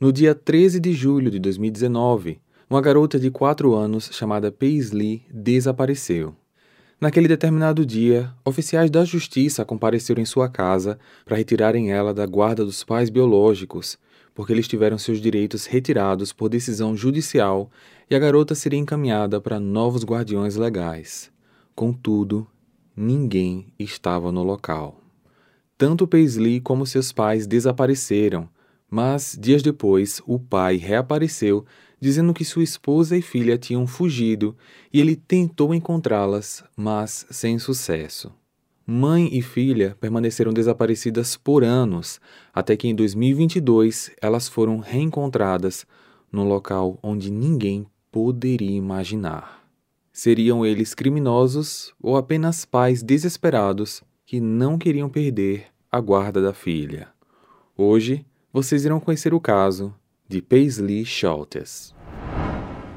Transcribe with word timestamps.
No 0.00 0.12
dia 0.12 0.32
13 0.32 0.78
de 0.78 0.92
julho 0.92 1.28
de 1.28 1.40
2019, 1.40 2.40
uma 2.70 2.80
garota 2.80 3.18
de 3.18 3.32
4 3.32 3.74
anos 3.74 4.08
chamada 4.12 4.52
Paisley 4.52 5.24
desapareceu. 5.28 6.36
Naquele 7.00 7.26
determinado 7.26 7.84
dia, 7.84 8.32
oficiais 8.44 8.92
da 8.92 9.04
justiça 9.04 9.64
compareceram 9.64 10.22
em 10.22 10.24
sua 10.24 10.48
casa 10.48 11.00
para 11.24 11.36
retirarem 11.36 11.90
ela 11.90 12.14
da 12.14 12.24
guarda 12.26 12.64
dos 12.64 12.84
pais 12.84 13.10
biológicos, 13.10 13.98
porque 14.36 14.52
eles 14.52 14.68
tiveram 14.68 14.98
seus 14.98 15.20
direitos 15.20 15.66
retirados 15.66 16.32
por 16.32 16.48
decisão 16.48 16.96
judicial 16.96 17.68
e 18.08 18.14
a 18.14 18.20
garota 18.20 18.54
seria 18.54 18.78
encaminhada 18.78 19.40
para 19.40 19.58
novos 19.58 20.04
guardiões 20.04 20.54
legais. 20.54 21.28
Contudo, 21.74 22.46
ninguém 22.96 23.66
estava 23.76 24.30
no 24.30 24.44
local. 24.44 25.00
Tanto 25.76 26.06
Paisley 26.06 26.60
como 26.60 26.86
seus 26.86 27.10
pais 27.10 27.48
desapareceram, 27.48 28.48
mas 28.90 29.36
dias 29.38 29.62
depois 29.62 30.20
o 30.26 30.38
pai 30.38 30.76
reapareceu 30.76 31.64
dizendo 32.00 32.32
que 32.32 32.44
sua 32.44 32.62
esposa 32.62 33.16
e 33.16 33.22
filha 33.22 33.58
tinham 33.58 33.86
fugido 33.86 34.56
e 34.92 35.00
ele 35.00 35.16
tentou 35.16 35.74
encontrá-las, 35.74 36.64
mas 36.76 37.26
sem 37.30 37.58
sucesso. 37.58 38.32
Mãe 38.86 39.28
e 39.36 39.42
filha 39.42 39.96
permaneceram 40.00 40.52
desaparecidas 40.52 41.36
por 41.36 41.62
anos, 41.62 42.20
até 42.54 42.76
que 42.76 42.88
em 42.88 42.94
2022 42.94 44.12
elas 44.20 44.48
foram 44.48 44.78
reencontradas 44.78 45.84
num 46.32 46.48
local 46.48 46.98
onde 47.02 47.30
ninguém 47.30 47.86
poderia 48.10 48.70
imaginar. 48.70 49.68
Seriam 50.10 50.64
eles 50.64 50.94
criminosos 50.94 51.92
ou 52.02 52.16
apenas 52.16 52.64
pais 52.64 53.02
desesperados 53.02 54.02
que 54.24 54.40
não 54.40 54.78
queriam 54.78 55.08
perder 55.08 55.66
a 55.92 56.00
guarda 56.00 56.40
da 56.40 56.54
filha? 56.54 57.08
Hoje 57.76 58.24
vocês 58.50 58.84
irão 58.84 58.98
conhecer 58.98 59.34
o 59.34 59.40
caso 59.40 59.94
de 60.26 60.40
Paisley 60.40 61.04
Schultes. 61.04 61.94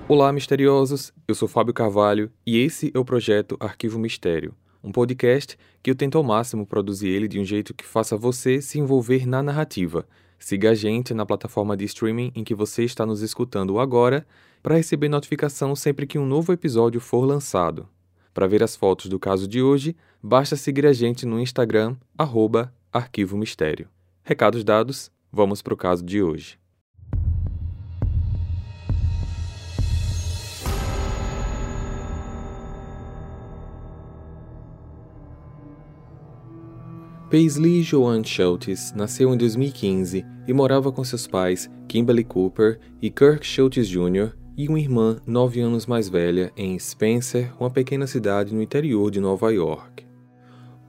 Olá, 0.07 0.31
misteriosos! 0.31 1.13
Eu 1.27 1.35
sou 1.35 1.47
Fábio 1.47 1.73
Carvalho 1.73 2.31
e 2.45 2.57
esse 2.57 2.89
é 2.93 2.97
o 2.97 3.03
projeto 3.03 3.57
Arquivo 3.59 3.99
Mistério, 3.99 4.55
um 4.81 4.93
podcast 4.93 5.57
que 5.83 5.91
eu 5.91 5.95
tento 5.95 6.17
ao 6.17 6.23
máximo 6.23 6.65
produzir 6.65 7.09
ele 7.09 7.27
de 7.27 7.37
um 7.37 7.43
jeito 7.43 7.73
que 7.73 7.85
faça 7.85 8.15
você 8.15 8.61
se 8.61 8.79
envolver 8.79 9.27
na 9.27 9.43
narrativa. 9.43 10.07
Siga 10.39 10.71
a 10.71 10.73
gente 10.73 11.13
na 11.13 11.25
plataforma 11.25 11.75
de 11.75 11.83
streaming 11.83 12.31
em 12.33 12.45
que 12.45 12.55
você 12.55 12.85
está 12.85 13.05
nos 13.05 13.21
escutando 13.21 13.77
agora 13.77 14.25
para 14.63 14.75
receber 14.75 15.09
notificação 15.09 15.75
sempre 15.75 16.07
que 16.07 16.17
um 16.17 16.25
novo 16.25 16.53
episódio 16.53 17.01
for 17.01 17.25
lançado. 17.25 17.89
Para 18.33 18.47
ver 18.47 18.63
as 18.63 18.77
fotos 18.77 19.09
do 19.09 19.19
caso 19.19 19.49
de 19.49 19.61
hoje, 19.61 19.97
basta 20.23 20.55
seguir 20.55 20.85
a 20.85 20.93
gente 20.93 21.25
no 21.25 21.41
Instagram, 21.41 21.97
arroba 22.17 22.73
Arquivo 22.91 23.37
Mistério. 23.37 23.89
Recados 24.23 24.63
dados, 24.63 25.11
vamos 25.31 25.61
para 25.61 25.73
o 25.73 25.77
caso 25.77 26.03
de 26.03 26.21
hoje. 26.21 26.59
Paisley 37.31 37.81
Joan 37.81 38.25
Schultz 38.25 38.91
nasceu 38.93 39.33
em 39.33 39.37
2015 39.37 40.25
e 40.45 40.53
morava 40.53 40.91
com 40.91 41.01
seus 41.01 41.25
pais, 41.25 41.71
Kimberly 41.87 42.25
Cooper 42.25 42.77
e 43.01 43.09
Kirk 43.09 43.47
Schultz 43.47 43.87
Jr., 43.87 44.35
e 44.57 44.67
uma 44.67 44.79
irmã 44.79 45.17
nove 45.25 45.61
anos 45.61 45.85
mais 45.85 46.09
velha 46.09 46.51
em 46.57 46.77
Spencer, 46.77 47.53
uma 47.57 47.71
pequena 47.71 48.05
cidade 48.05 48.53
no 48.53 48.61
interior 48.61 49.09
de 49.09 49.21
Nova 49.21 49.49
York. 49.49 50.05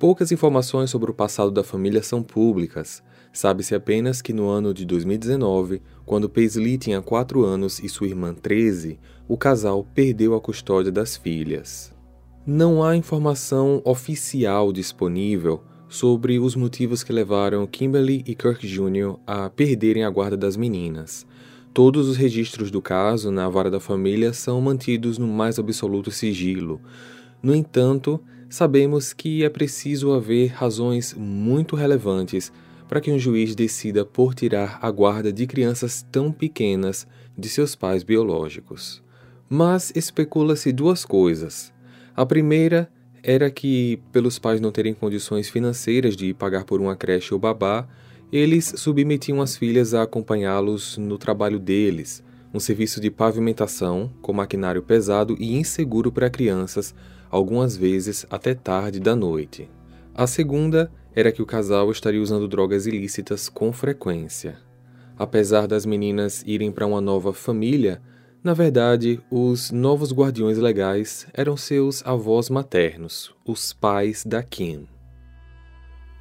Poucas 0.01 0.33
informações 0.33 0.91
sobre 0.91 1.13
o 1.13 1.15
passado 1.15 1.53
da 1.53 1.63
família 1.63 2.03
são 2.03 2.25
públicas. 2.25 3.05
Sabe-se 3.33 3.75
apenas 3.75 4.20
que 4.20 4.33
no 4.33 4.48
ano 4.48 4.75
de 4.75 4.84
2019, 4.84 5.80
quando 6.05 6.28
Paisley 6.28 6.77
tinha 6.77 7.00
4 7.00 7.42
anos 7.42 7.78
e 7.78 7.89
sua 7.89 8.06
irmã 8.06 8.34
13, 8.34 8.98
o 9.27 9.39
casal 9.39 9.86
perdeu 9.94 10.34
a 10.34 10.41
custódia 10.41 10.92
das 10.92 11.16
filhas. 11.16 11.94
Não 12.47 12.84
há 12.84 12.94
informação 12.94 13.80
oficial 13.86 14.70
disponível 14.70 15.62
sobre 15.89 16.39
os 16.39 16.55
motivos 16.55 17.02
que 17.02 17.12
levaram 17.12 17.67
Kimberly 17.67 18.23
e 18.27 18.34
Kirk 18.34 18.67
Jr. 18.67 19.17
a 19.27 19.48
perderem 19.48 20.05
a 20.05 20.11
guarda 20.11 20.36
das 20.36 20.57
meninas. 20.57 21.27
Todos 21.73 22.08
os 22.08 22.18
registros 22.18 22.70
do 22.70 22.83
caso 22.83 23.30
na 23.30 23.48
vara 23.48 23.70
da 23.70 23.80
família 23.80 24.34
são 24.34 24.61
mantidos 24.61 25.17
no 25.17 25.27
mais 25.27 25.58
absoluto 25.58 26.11
sigilo. 26.11 26.83
No 27.42 27.55
entanto, 27.55 28.20
sabemos 28.51 29.14
que 29.14 29.42
é 29.42 29.48
preciso 29.48 30.12
haver 30.12 30.48
razões 30.48 31.14
muito 31.14 31.74
relevantes 31.74 32.52
para 32.92 33.01
que 33.01 33.11
um 33.11 33.19
juiz 33.19 33.55
decida 33.55 34.05
por 34.05 34.35
tirar 34.35 34.79
a 34.83 34.91
guarda 34.91 35.33
de 35.33 35.47
crianças 35.47 36.05
tão 36.13 36.30
pequenas 36.30 37.07
de 37.39 37.48
seus 37.48 37.75
pais 37.75 38.03
biológicos. 38.03 39.03
Mas 39.48 39.91
especula-se 39.97 40.70
duas 40.73 41.02
coisas. 41.02 41.73
A 42.14 42.27
primeira 42.27 42.92
era 43.23 43.51
que, 43.51 43.98
pelos 44.13 44.39
pais 44.39 44.61
não 44.61 44.70
terem 44.70 44.92
condições 44.92 45.48
financeiras 45.48 46.14
de 46.14 46.35
pagar 46.35 46.64
por 46.64 46.83
uma 46.83 46.95
creche 46.95 47.33
ou 47.33 47.41
babá, 47.41 47.89
eles 48.31 48.75
submetiam 48.77 49.41
as 49.41 49.57
filhas 49.57 49.95
a 49.95 50.02
acompanhá-los 50.02 50.98
no 50.98 51.17
trabalho 51.17 51.58
deles, 51.58 52.23
um 52.52 52.61
serviço 52.61 53.01
de 53.01 53.11
pavimentação 53.11 54.13
com 54.20 54.35
maquinário 54.35 54.83
pesado 54.83 55.35
e 55.41 55.57
inseguro 55.57 56.13
para 56.13 56.29
crianças, 56.29 56.95
algumas 57.31 57.75
vezes 57.75 58.27
até 58.29 58.52
tarde 58.52 59.01
da 59.01 59.17
noite. 59.17 59.67
A 60.14 60.27
segunda 60.27 60.92
era 61.14 61.33
que 61.33 61.42
o 61.42 61.46
casal 61.46 61.90
estaria 61.90 62.20
usando 62.20 62.48
drogas 62.48 62.86
ilícitas 62.86 63.48
com 63.48 63.73
frequência. 63.73 64.58
Apesar 65.18 65.67
das 65.67 65.84
meninas 65.84 66.42
irem 66.46 66.73
para 66.73 66.86
uma 66.86 67.00
nova 67.00 67.33
família, 67.33 68.00
na 68.42 68.55
verdade, 68.55 69.20
os 69.30 69.70
novos 69.70 70.12
guardiões 70.12 70.58
legais 70.58 71.27
eram 71.33 71.56
seus 71.56 72.05
avós 72.05 72.51
maternos, 72.51 73.33
os 73.46 73.72
pais 73.72 74.24
da 74.24 74.42
Kim. 74.42 74.89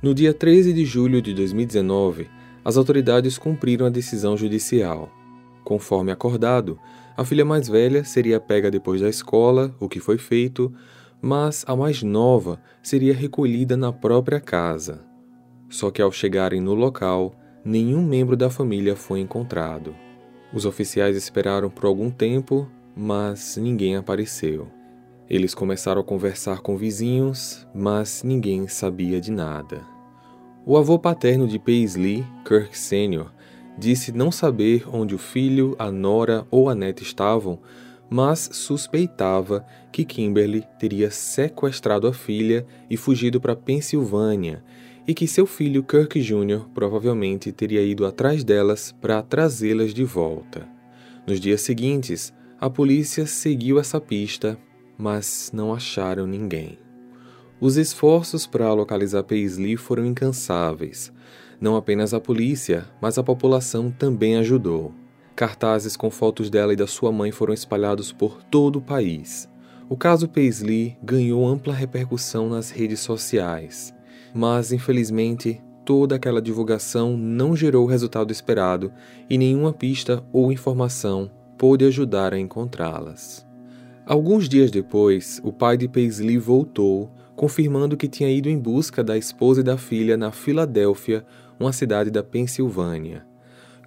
No 0.04 0.14
dia 0.14 0.34
13 0.34 0.72
de 0.74 0.86
julho 0.86 1.22
de 1.22 1.34
2019, 1.34 2.30
as 2.64 2.78
autoridades 2.78 3.38
cumpriram 3.38 3.88
a 3.88 3.90
decisão 3.90 4.38
judicial. 4.38 5.12
Conforme 5.64 6.12
acordado, 6.12 6.80
a 7.18 7.26
filha 7.26 7.46
mais 7.46 7.68
velha 7.68 8.04
seria 8.04 8.40
pega 8.40 8.70
depois 8.70 9.02
da 9.02 9.10
escola, 9.10 9.76
o 9.80 9.90
que 9.90 10.00
foi 10.00 10.18
feito, 10.18 10.72
mas 11.22 11.64
a 11.68 11.76
mais 11.76 12.02
nova 12.02 12.60
seria 12.82 13.14
recolhida 13.14 13.78
na 13.78 13.94
própria 13.94 14.40
casa. 14.40 15.06
Só 15.70 15.92
que 15.92 16.02
ao 16.02 16.12
chegarem 16.12 16.60
no 16.60 16.74
local, 16.74 17.34
nenhum 17.64 18.04
membro 18.04 18.36
da 18.36 18.50
família 18.50 18.96
foi 18.96 19.20
encontrado. 19.20 19.96
Os 20.54 20.66
oficiais 20.66 21.16
esperaram 21.16 21.70
por 21.70 21.86
algum 21.86 22.10
tempo, 22.10 22.68
mas 22.96 23.56
ninguém 23.58 23.96
apareceu. 23.96 24.68
Eles 25.30 25.54
começaram 25.54 26.02
a 26.02 26.04
conversar 26.04 26.60
com 26.60 26.76
vizinhos, 26.76 27.66
mas 27.74 28.22
ninguém 28.22 28.68
sabia 28.68 29.22
de 29.22 29.32
nada. 29.32 29.82
O 30.66 30.76
avô 30.76 31.00
paterno 31.00 31.48
de 31.48 31.58
Paisley, 31.58 32.26
Kirk 32.46 32.78
Sr., 32.78 33.32
disse 33.78 34.12
não 34.12 34.32
saber 34.32 34.86
onde 34.92 35.16
o 35.16 35.18
filho, 35.18 35.76
a 35.80 35.90
nora 35.90 36.46
ou 36.52 36.70
a 36.70 36.76
neta 36.76 37.02
estavam, 37.02 37.60
mas 38.12 38.50
suspeitava 38.52 39.66
que 39.90 40.04
Kimberly 40.04 40.66
teria 40.78 41.10
sequestrado 41.10 42.08
a 42.08 42.14
filha 42.14 42.66
e 42.90 42.98
fugido 42.98 43.40
para 43.40 43.56
Pensilvânia 43.56 44.62
e 45.08 45.14
que 45.14 45.26
seu 45.26 45.46
filho 45.46 45.82
Kirk 45.82 46.20
Jr. 46.20 46.68
provavelmente 46.74 47.54
teria 47.54 47.82
ido 47.82 48.06
atrás 48.06 48.44
delas 48.44 48.92
para 48.92 49.22
trazê-las 49.22 49.94
de 49.94 50.04
volta. 50.04 50.68
Nos 51.26 51.40
dias 51.40 51.62
seguintes, 51.62 52.34
a 52.60 52.70
polícia 52.70 53.26
seguiu 53.26 53.80
essa 53.80 54.00
pista, 54.02 54.58
mas 54.98 55.50
não 55.54 55.74
acharam 55.74 56.28
ninguém. 56.28 56.78
Os 57.62 57.78
esforços 57.78 58.46
para 58.46 58.74
localizar 58.74 59.24
Paisley 59.24 59.78
foram 59.78 60.06
incansáveis. 60.06 61.14
Não 61.62 61.78
apenas 61.78 62.14
a 62.14 62.20
polícia, 62.20 62.90
mas 63.02 63.18
a 63.18 63.24
população 63.24 63.90
também 63.90 64.36
ajudou. 64.36 64.94
Cartazes 65.36 65.96
com 65.98 66.12
fotos 66.12 66.50
dela 66.50 66.74
e 66.74 66.76
da 66.76 66.88
sua 66.88 67.12
mãe 67.12 67.32
foram 67.32 67.54
espalhados 67.54 68.12
por 68.12 68.44
todo 68.44 68.78
o 68.78 68.82
país. 68.82 69.50
O 69.90 69.98
caso 69.98 70.28
Paisley 70.28 70.98
ganhou 71.04 71.46
ampla 71.48 71.74
repercussão 71.74 72.48
nas 72.48 72.70
redes 72.70 73.00
sociais. 73.00 73.94
Mas, 74.34 74.72
infelizmente, 74.72 75.62
toda 75.84 76.16
aquela 76.16 76.42
divulgação 76.42 77.18
não 77.18 77.56
gerou 77.56 77.86
o 77.86 77.90
resultado 77.90 78.32
esperado 78.32 78.92
e 79.30 79.38
nenhuma 79.38 79.74
pista 79.74 80.24
ou 80.32 80.52
informação 80.52 81.30
pôde 81.58 81.86
ajudar 81.86 82.34
a 82.34 82.40
encontrá-las. 82.40 83.46
Alguns 84.06 84.50
dias 84.50 84.72
depois, 84.72 85.40
o 85.44 85.54
pai 85.54 85.78
de 85.78 85.88
Paisley 85.88 86.38
voltou, 86.38 87.12
confirmando 87.36 87.96
que 87.96 88.08
tinha 88.08 88.32
ido 88.32 88.50
em 88.50 88.58
busca 88.58 89.04
da 89.04 89.18
esposa 89.18 89.62
e 89.62 89.64
da 89.64 89.78
filha 89.78 90.18
na 90.18 90.32
Filadélfia, 90.32 91.26
uma 91.60 91.72
cidade 91.72 92.10
da 92.10 92.24
Pensilvânia. 92.24 93.26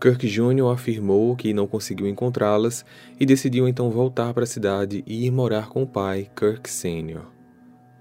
Kirk 0.01 0.27
Jr. 0.29 0.73
afirmou 0.73 1.35
que 1.35 1.55
não 1.55 1.67
conseguiu 1.67 2.07
encontrá-las 2.07 2.85
e 3.19 3.25
decidiu 3.25 3.67
então 3.67 3.91
voltar 3.91 4.35
para 4.35 4.45
a 4.45 4.47
cidade 4.47 5.03
e 5.07 5.27
ir 5.27 5.31
morar 5.31 5.69
com 5.69 5.83
o 5.83 5.87
pai, 5.87 6.31
Kirk 6.37 6.69
Sr. 6.69 7.23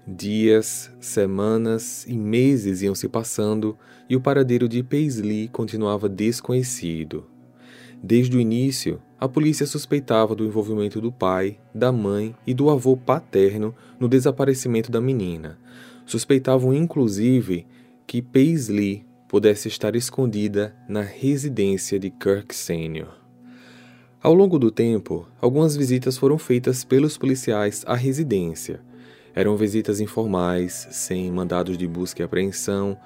Dias, 0.06 0.90
semanas 1.00 2.04
e 2.06 2.12
meses 2.12 2.82
iam 2.82 2.94
se 2.94 3.08
passando 3.08 3.78
e 4.08 4.14
o 4.14 4.20
paradeiro 4.20 4.68
de 4.68 4.82
Paisley 4.82 5.48
continuava 5.48 6.10
desconhecido. 6.10 7.24
Desde 8.02 8.36
o 8.36 8.40
início, 8.40 9.00
a 9.18 9.26
polícia 9.26 9.66
suspeitava 9.66 10.34
do 10.34 10.44
envolvimento 10.44 11.00
do 11.00 11.10
pai, 11.10 11.58
da 11.74 11.90
mãe 11.90 12.36
e 12.46 12.52
do 12.52 12.68
avô 12.68 12.98
paterno 12.98 13.74
no 13.98 14.06
desaparecimento 14.06 14.92
da 14.92 15.00
menina. 15.00 15.58
Suspeitavam 16.04 16.74
inclusive 16.74 17.66
que 18.06 18.20
Paisley 18.20 19.06
pudesse 19.34 19.66
estar 19.66 19.96
escondida 19.96 20.76
na 20.88 21.00
residência 21.00 21.98
de 21.98 22.08
Kirk 22.08 22.54
Sr. 22.54 23.08
Ao 24.22 24.32
longo 24.32 24.60
do 24.60 24.70
tempo, 24.70 25.26
algumas 25.40 25.74
visitas 25.74 26.16
foram 26.16 26.38
feitas 26.38 26.84
pelos 26.84 27.18
policiais 27.18 27.82
à 27.84 27.96
residência. 27.96 28.80
Eram 29.34 29.56
visitas 29.56 29.98
informais, 29.98 30.86
sem 30.92 31.32
mandados 31.32 31.76
de 31.76 31.84
busca 31.84 32.22
e 32.22 32.24
apreensão, 32.24 32.96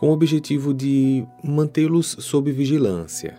com 0.00 0.08
o 0.08 0.12
objetivo 0.12 0.74
de 0.74 1.24
mantê-los 1.40 2.16
sob 2.18 2.50
vigilância. 2.50 3.38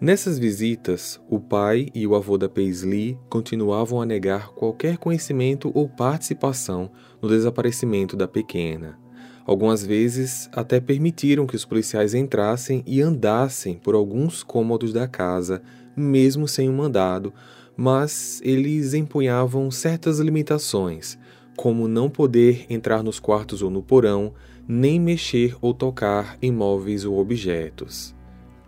Nessas 0.00 0.38
visitas, 0.38 1.20
o 1.28 1.38
pai 1.38 1.90
e 1.94 2.06
o 2.06 2.14
avô 2.14 2.38
da 2.38 2.48
Paisley 2.48 3.18
continuavam 3.28 4.00
a 4.00 4.06
negar 4.06 4.48
qualquer 4.54 4.96
conhecimento 4.96 5.70
ou 5.74 5.86
participação 5.90 6.90
no 7.20 7.28
desaparecimento 7.28 8.16
da 8.16 8.26
pequena. 8.26 8.98
Algumas 9.46 9.86
vezes 9.86 10.50
até 10.52 10.80
permitiram 10.80 11.46
que 11.46 11.54
os 11.54 11.64
policiais 11.64 12.14
entrassem 12.14 12.82
e 12.84 13.00
andassem 13.00 13.74
por 13.74 13.94
alguns 13.94 14.42
cômodos 14.42 14.92
da 14.92 15.06
casa, 15.06 15.62
mesmo 15.96 16.48
sem 16.48 16.68
um 16.68 16.74
mandado, 16.74 17.32
mas 17.76 18.40
eles 18.42 18.92
empunhavam 18.92 19.70
certas 19.70 20.18
limitações, 20.18 21.16
como 21.56 21.86
não 21.86 22.10
poder 22.10 22.66
entrar 22.68 23.04
nos 23.04 23.20
quartos 23.20 23.62
ou 23.62 23.70
no 23.70 23.82
porão, 23.82 24.34
nem 24.66 24.98
mexer 24.98 25.54
ou 25.60 25.72
tocar 25.72 26.36
em 26.42 26.50
móveis 26.50 27.04
ou 27.04 27.16
objetos. 27.16 28.12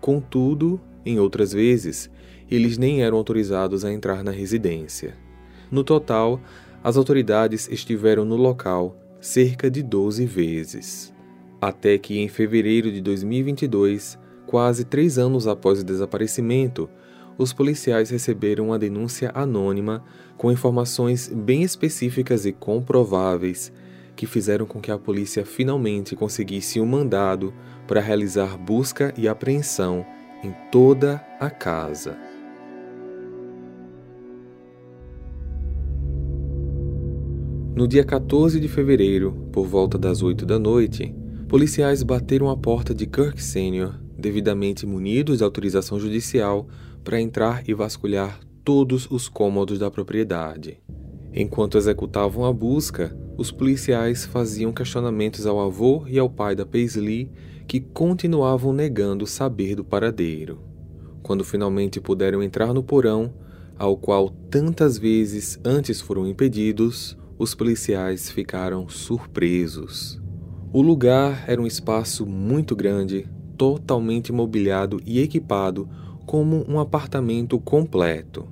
Contudo, 0.01 0.81
em 1.05 1.19
outras 1.19 1.53
vezes, 1.53 2.09
eles 2.49 2.79
nem 2.79 3.03
eram 3.03 3.19
autorizados 3.19 3.85
a 3.85 3.93
entrar 3.93 4.23
na 4.23 4.31
residência. 4.31 5.17
No 5.73 5.83
total, 5.83 6.41
as 6.85 6.97
autoridades 6.97 7.69
estiveram 7.69 8.25
no 8.25 8.37
local 8.37 8.97
cerca 9.21 9.71
de 9.71 9.83
12 9.83 10.25
vezes. 10.27 11.13
Até 11.61 11.99
que 11.99 12.19
em 12.19 12.29
fevereiro 12.29 12.91
de 12.93 13.01
2022, 13.01 14.19
quase 14.47 14.85
três 14.85 15.19
anos 15.19 15.47
após 15.47 15.81
o 15.81 15.85
desaparecimento, 15.85 16.89
os 17.37 17.53
policiais 17.53 18.11
receberam 18.11 18.67
uma 18.67 18.79
denúncia 18.79 19.31
anônima 19.35 20.05
com 20.37 20.51
informações 20.51 21.29
bem 21.29 21.63
específicas 21.63 22.47
e 22.47 22.53
comprováveis 22.53 23.73
que 24.17 24.27
fizeram 24.27 24.67
com 24.67 24.81
que 24.81 24.91
a 24.91 24.99
polícia 24.99 25.47
finalmente 25.47 26.17
conseguisse 26.17 26.81
um 26.81 26.87
mandado 26.87 27.55
para 27.87 28.01
realizar 28.01 28.59
busca 28.59 29.15
e 29.17 29.29
apreensão 29.29 30.05
em 30.43 30.53
toda 30.73 31.25
a 31.39 31.49
casa. 31.49 32.28
No 37.79 37.87
dia 37.87 38.03
14 38.03 38.59
de 38.59 38.67
fevereiro, 38.67 39.31
por 39.53 39.65
volta 39.65 39.97
das 39.97 40.21
8 40.21 40.45
da 40.45 40.59
noite, 40.59 41.15
policiais 41.47 42.03
bateram 42.03 42.51
a 42.51 42.57
porta 42.57 42.93
de 42.93 43.07
Kirk 43.07 43.41
Sr., 43.41 43.95
devidamente 44.19 44.85
munidos 44.85 45.39
de 45.39 45.45
autorização 45.45 45.97
judicial, 45.97 46.67
para 47.05 47.21
entrar 47.21 47.63
e 47.69 47.73
vasculhar 47.73 48.41
todos 48.65 49.09
os 49.09 49.29
cômodos 49.29 49.79
da 49.79 49.93
propriedade. 49.93 50.81
Enquanto 51.33 51.79
executavam 51.79 52.45
a 52.45 52.53
busca, 52.53 53.17
os 53.37 53.53
policiais 53.53 54.27
faziam 54.27 54.73
questionamentos 54.73 55.47
ao 55.47 55.61
avô 55.61 56.05
e 56.09 56.19
ao 56.19 56.29
pai 56.29 56.57
da 56.57 56.67
Paisley 56.67 57.31
que 57.69 57.79
continuavam 57.79 58.73
negando 58.73 59.25
saber 59.25 59.77
do 59.77 59.85
paradeiro. 59.85 60.59
Quando 61.23 61.45
finalmente 61.45 62.01
puderam 62.01 62.43
entrar 62.43 62.75
no 62.75 62.83
porão, 62.83 63.33
ao 63.79 63.97
qual 63.97 64.31
tantas 64.51 64.99
vezes 64.99 65.61
antes 65.65 66.01
foram 66.01 66.27
impedidos, 66.27 67.17
os 67.39 67.55
policiais 67.55 68.31
ficaram 68.31 68.89
surpresos. 68.89 70.21
O 70.73 70.83
lugar 70.83 71.45
era 71.47 71.63
um 71.63 71.67
espaço 71.67 72.27
muito 72.27 72.75
grande, 72.75 73.27
totalmente 73.57 74.33
mobiliado 74.33 75.01
e 75.07 75.21
equipado 75.21 75.89
como 76.27 76.65
um 76.69 76.81
apartamento 76.81 77.59
completo. 77.61 78.47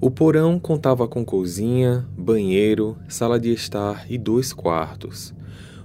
O 0.00 0.10
porão 0.10 0.58
contava 0.58 1.06
com 1.06 1.24
cozinha, 1.24 2.08
banheiro, 2.16 2.96
sala 3.08 3.38
de 3.38 3.52
estar 3.52 4.10
e 4.10 4.16
dois 4.16 4.52
quartos. 4.52 5.34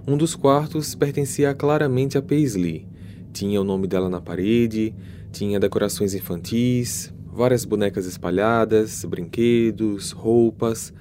Um 0.07 0.15
dos 0.15 0.35
quartos 0.35 0.95
pertencia 0.95 1.53
claramente 1.53 2.17
a 2.17 2.21
Paisley. 2.21 2.87
Tinha 3.33 3.59
o 3.59 3.65
nome 3.65 3.87
dela 3.87 4.07
na 4.07 4.21
parede, 4.21 4.95
tinha 5.31 5.59
decorações 5.59 6.13
infantis, 6.13 7.13
várias 7.25 7.65
bonecas 7.65 8.05
espalhadas, 8.05 9.03
brinquedos, 9.03 10.11
roupas, 10.11 10.93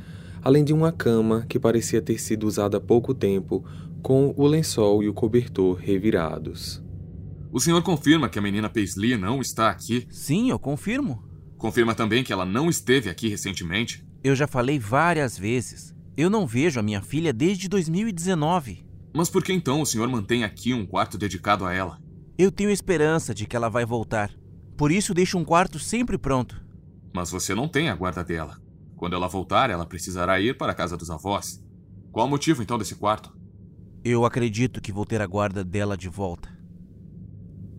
além 0.45 0.63
de 0.63 0.75
uma 0.75 0.93
cama 0.93 1.47
que 1.49 1.59
parecia 1.59 2.03
ter 2.03 2.21
sido 2.21 2.47
usada 2.47 2.77
há 2.77 2.81
pouco 2.81 3.15
tempo, 3.15 3.65
com 4.03 4.35
o 4.37 4.47
lençol 4.47 5.03
e 5.03 5.09
o 5.09 5.15
cobertor 5.15 5.77
revirados. 5.77 6.85
O 7.51 7.59
senhor 7.59 7.83
confirma 7.83 8.29
que 8.29 8.39
a 8.39 8.43
menina 8.43 8.69
Paisley 8.69 9.17
não 9.17 9.41
está 9.41 9.71
aqui? 9.71 10.07
Sim, 10.11 10.51
eu 10.51 10.59
confirmo. 10.59 11.25
Confirma 11.57 11.95
também 11.95 12.23
que 12.23 12.31
ela 12.31 12.45
não 12.45 12.69
esteve 12.69 13.09
aqui 13.09 13.27
recentemente? 13.27 14.07
Eu 14.23 14.35
já 14.35 14.47
falei 14.47 14.79
várias 14.79 15.39
vezes. 15.39 15.95
Eu 16.15 16.29
não 16.29 16.47
vejo 16.47 16.79
a 16.79 16.83
minha 16.83 17.01
filha 17.01 17.33
desde 17.33 17.67
2019. 17.67 18.85
Mas 19.15 19.31
por 19.31 19.43
que 19.43 19.53
então 19.53 19.81
o 19.81 19.87
senhor 19.87 20.09
mantém 20.09 20.45
aqui 20.45 20.75
um 20.75 20.85
quarto 20.85 21.17
dedicado 21.17 21.65
a 21.65 21.73
ela? 21.73 21.99
Eu 22.37 22.53
tenho 22.53 22.71
esperança 22.71 23.33
de 23.33 23.47
que 23.47 23.57
ela 23.57 23.71
vai 23.71 23.87
voltar. 23.87 24.31
Por 24.77 24.93
isso 24.93 25.15
deixo 25.15 25.39
um 25.39 25.45
quarto 25.45 25.79
sempre 25.79 26.19
pronto. 26.19 26.63
Mas 27.15 27.31
você 27.31 27.55
não 27.55 27.67
tem 27.67 27.89
a 27.89 27.95
guarda 27.95 28.23
dela. 28.23 28.63
Quando 28.97 29.15
ela 29.15 29.29
voltar, 29.29 29.71
ela 29.71 29.87
precisará 29.87 30.41
ir 30.41 30.57
para 30.57 30.73
a 30.73 30.75
casa 30.75 30.97
dos 30.97 31.11
avós. 31.11 31.63
Qual 32.13 32.27
o 32.27 32.31
motivo 32.31 32.63
então 32.63 32.79
desse 32.79 32.95
quarto? 32.95 33.37
Eu 34.05 34.25
acredito 34.25 34.81
que 34.81 34.93
vou 34.93 35.05
ter 35.05 35.21
a 35.21 35.27
guarda 35.27 35.65
dela 35.65 35.97
de 35.97 36.09
volta. 36.09 36.49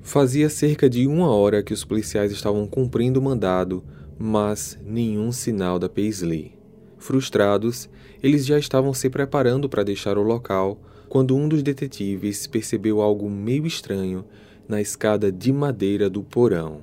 Fazia 0.01 0.50
cerca 0.50 0.89
de 0.89 1.07
uma 1.07 1.29
hora 1.29 1.63
que 1.63 1.73
os 1.73 1.83
policiais 1.83 2.31
estavam 2.31 2.67
cumprindo 2.67 3.19
o 3.19 3.23
mandado, 3.23 3.83
mas 4.19 4.79
nenhum 4.83 5.31
sinal 5.31 5.79
da 5.79 5.89
Paisley. 5.89 6.57
Frustrados, 6.97 7.89
eles 8.21 8.45
já 8.45 8.57
estavam 8.57 8.94
se 8.94 9.09
preparando 9.09 9.69
para 9.69 9.83
deixar 9.83 10.18
o 10.18 10.23
local 10.23 10.81
quando 11.07 11.35
um 11.35 11.47
dos 11.47 11.63
detetives 11.63 12.47
percebeu 12.47 13.01
algo 13.01 13.29
meio 13.29 13.65
estranho 13.65 14.25
na 14.68 14.81
escada 14.81 15.31
de 15.31 15.51
madeira 15.51 16.09
do 16.09 16.23
porão. 16.23 16.81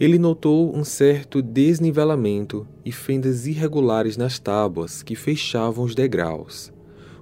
Ele 0.00 0.18
notou 0.18 0.74
um 0.74 0.82
certo 0.82 1.42
desnivelamento 1.42 2.66
e 2.82 2.90
fendas 2.90 3.46
irregulares 3.46 4.16
nas 4.16 4.38
tábuas 4.38 5.02
que 5.02 5.14
fechavam 5.14 5.84
os 5.84 5.94
degraus. 5.94 6.72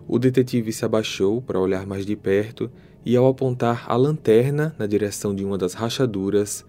O 0.06 0.16
detetive 0.16 0.72
se 0.72 0.84
abaixou 0.84 1.42
para 1.42 1.58
olhar 1.58 1.84
mais 1.84 2.06
de 2.06 2.14
perto 2.14 2.70
e, 3.04 3.16
ao 3.16 3.26
apontar 3.26 3.84
a 3.88 3.96
lanterna 3.96 4.76
na 4.78 4.86
direção 4.86 5.34
de 5.34 5.44
uma 5.44 5.58
das 5.58 5.74
rachaduras, 5.74 6.64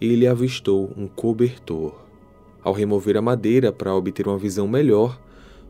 ele 0.00 0.24
avistou 0.24 0.92
um 0.96 1.08
cobertor. 1.08 2.00
Ao 2.62 2.72
remover 2.72 3.16
a 3.16 3.22
madeira 3.22 3.72
para 3.72 3.92
obter 3.92 4.28
uma 4.28 4.38
visão 4.38 4.68
melhor, 4.68 5.20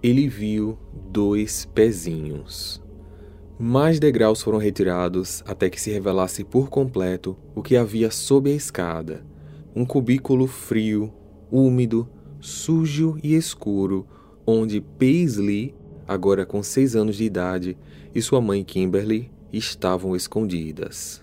ele 0.02 0.28
viu 0.28 0.78
dois 1.10 1.64
pezinhos. 1.64 2.82
Mais 3.58 3.98
degraus 3.98 4.42
foram 4.42 4.58
retirados 4.58 5.42
até 5.46 5.70
que 5.70 5.80
se 5.80 5.90
revelasse 5.90 6.44
por 6.44 6.68
completo 6.68 7.34
o 7.54 7.62
que 7.62 7.78
havia 7.78 8.10
sob 8.10 8.50
a 8.50 8.54
escada: 8.54 9.29
um 9.74 9.84
cubículo 9.84 10.46
frio, 10.46 11.12
úmido, 11.50 12.08
sujo 12.40 13.18
e 13.22 13.34
escuro, 13.34 14.06
onde 14.46 14.80
Paisley, 14.80 15.74
agora 16.06 16.44
com 16.44 16.62
seis 16.62 16.96
anos 16.96 17.16
de 17.16 17.24
idade, 17.24 17.76
e 18.14 18.20
sua 18.20 18.40
mãe 18.40 18.64
Kimberly 18.64 19.30
estavam 19.52 20.16
escondidas. 20.16 21.22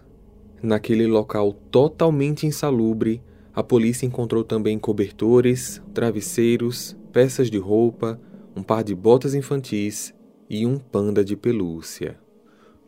Naquele 0.61 1.05
local 1.05 1.53
totalmente 1.69 2.47
insalubre, 2.47 3.21
a 3.53 3.63
polícia 3.63 4.05
encontrou 4.05 4.43
também 4.43 4.77
cobertores, 4.77 5.81
travesseiros, 5.93 6.95
peças 7.11 7.49
de 7.49 7.57
roupa, 7.57 8.19
um 8.55 8.63
par 8.63 8.83
de 8.83 8.95
botas 8.95 9.35
infantis 9.35 10.13
e 10.49 10.65
um 10.65 10.77
panda 10.77 11.23
de 11.23 11.35
pelúcia. 11.35 12.17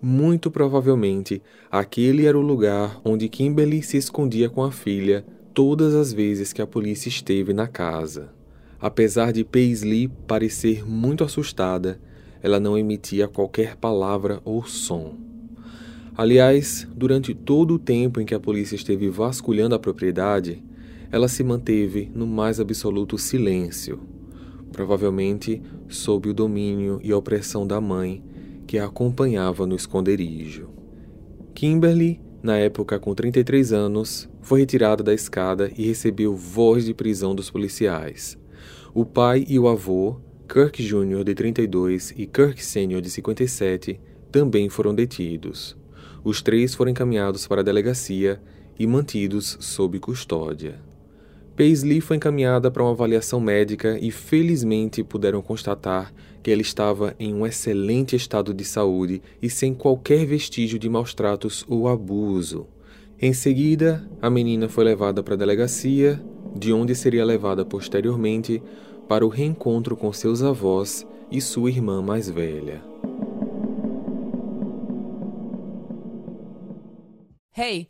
Muito 0.02 0.50
provavelmente, 0.50 1.42
aquele 1.70 2.26
era 2.26 2.38
o 2.38 2.42
lugar 2.42 3.02
onde 3.04 3.28
Kimberly 3.28 3.84
se 3.84 3.98
escondia 3.98 4.50
com 4.50 4.64
a 4.64 4.72
filha 4.72 5.26
todas 5.54 5.94
as 5.96 6.14
vezes 6.14 6.54
que 6.54 6.62
a 6.62 6.68
polícia 6.68 7.10
esteve 7.10 7.54
na 7.54 7.68
casa. 7.68 8.30
Apesar 8.80 9.34
de 9.34 9.44
Paisley 9.44 10.08
parecer 10.28 10.88
muito 10.88 11.24
assustada, 11.24 12.00
ela 12.42 12.60
não 12.60 12.78
emitia 12.78 13.28
qualquer 13.28 13.76
palavra 13.76 14.42
ou 14.46 14.66
som. 14.66 15.16
Aliás, 16.16 16.88
durante 16.96 17.34
todo 17.34 17.76
o 17.76 17.80
tempo 17.80 18.20
em 18.20 18.26
que 18.26 18.36
a 18.36 18.40
polícia 18.40 18.76
esteve 18.76 19.10
vasculhando 19.10 19.76
a 19.76 19.80
propriedade, 19.80 20.64
ela 21.12 21.28
se 21.28 21.44
manteve 21.44 22.12
no 22.14 22.28
mais 22.28 22.60
absoluto 22.60 23.18
silêncio, 23.18 24.00
provavelmente 24.72 25.62
sob 25.88 26.30
o 26.30 26.34
domínio 26.34 27.00
e 27.04 27.14
opressão 27.14 27.66
da 27.66 27.82
mãe, 27.82 28.24
que 28.68 28.78
a 28.78 28.86
acompanhava 28.86 29.66
no 29.66 29.76
esconderijo. 29.76 30.70
Kimberly 31.56 32.22
na 32.42 32.58
época 32.58 33.00
com 33.00 33.14
33 33.14 33.74
anos, 33.74 34.30
foi 34.42 34.62
retirada 34.62 35.04
da 35.04 35.14
escada 35.14 35.72
e 35.78 35.86
recebeu 35.86 36.36
voz 36.36 36.86
de 36.86 36.94
prisão 36.94 37.36
dos 37.36 37.50
policiais. 37.50 38.38
O 38.94 39.06
pai 39.06 39.46
e 39.48 39.60
o 39.60 39.68
avô, 39.68 40.18
Kirk 40.48 40.84
Jr., 40.84 41.24
de 41.24 41.36
32 41.36 42.12
e 42.18 42.26
Kirk 42.26 42.64
Sr., 42.66 43.02
de 43.02 43.10
57, 43.10 44.00
também 44.32 44.70
foram 44.70 44.96
detidos. 44.96 45.78
Os 46.24 46.42
três 46.42 46.74
foram 46.74 46.92
encaminhados 46.92 47.48
para 47.48 47.62
a 47.62 47.64
delegacia 47.64 48.42
e 48.78 48.88
mantidos 48.88 49.58
sob 49.60 50.00
custódia. 50.00 50.89
Paisley 51.60 52.00
foi 52.00 52.16
encaminhada 52.16 52.72
para 52.72 52.82
uma 52.82 52.94
avaliação 52.94 53.42
médica 53.42 54.00
e 54.00 54.12
felizmente 54.12 55.04
puderam 55.04 55.42
constatar 55.42 56.14
que 56.42 56.50
ela 56.50 56.62
estava 56.62 57.14
em 57.20 57.34
um 57.34 57.46
excelente 57.46 58.16
estado 58.16 58.54
de 58.54 58.64
saúde 58.64 59.22
e 59.42 59.50
sem 59.50 59.74
qualquer 59.74 60.26
vestígio 60.26 60.80
de 60.80 60.88
maus 60.88 61.14
tratos 61.14 61.66
ou 61.68 61.90
abuso. 61.90 62.66
Em 63.22 63.34
seguida, 63.34 64.10
a 64.22 64.30
menina 64.30 64.70
foi 64.70 64.86
levada 64.86 65.22
para 65.22 65.34
a 65.34 65.38
delegacia, 65.38 66.24
de 66.56 66.72
onde 66.72 66.96
seria 66.96 67.26
levada 67.26 67.66
posteriormente 67.66 68.64
para 69.10 69.26
o 69.26 69.30
reencontro 69.30 69.98
com 69.98 70.14
seus 70.14 70.42
avós 70.42 71.06
e 71.30 71.42
sua 71.42 71.70
irmã 71.70 72.02
mais 72.02 72.30
velha. 72.30 72.82
Hey, 77.54 77.90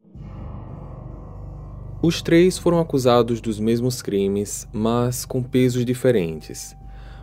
Os 2.03 2.19
três 2.19 2.57
foram 2.57 2.79
acusados 2.79 3.39
dos 3.39 3.59
mesmos 3.59 4.01
crimes, 4.01 4.67
mas 4.73 5.23
com 5.23 5.43
pesos 5.43 5.85
diferentes. 5.85 6.75